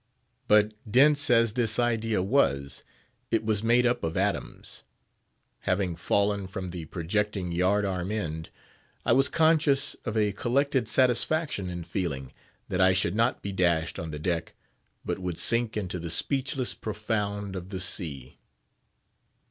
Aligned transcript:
But 0.47 0.73
dense 0.91 1.29
as 1.29 1.53
this 1.53 1.77
idea 1.77 2.23
was, 2.23 2.83
it 3.29 3.45
was 3.45 3.61
made 3.61 3.85
up 3.85 4.03
of 4.03 4.17
atoms. 4.17 4.81
Having 5.59 5.95
fallen 5.97 6.47
from 6.47 6.71
the 6.71 6.85
projecting 6.85 7.51
yard 7.51 7.85
arm 7.85 8.11
end, 8.11 8.49
I 9.05 9.13
was 9.13 9.29
conscious 9.29 9.93
of 10.03 10.17
a 10.17 10.31
collected 10.31 10.87
satisfaction 10.87 11.69
in 11.69 11.83
feeling, 11.83 12.33
that 12.67 12.81
I 12.81 12.93
should 12.93 13.13
not 13.15 13.43
be 13.43 13.51
dashed 13.51 13.99
on 13.99 14.09
the 14.09 14.17
deck, 14.17 14.55
but 15.05 15.19
would 15.19 15.37
sink 15.37 15.77
into 15.77 15.99
the 15.99 16.09
speechless 16.09 16.73
profound 16.73 17.55
of 17.55 17.69
the 17.69 17.79
sea. 17.79 18.39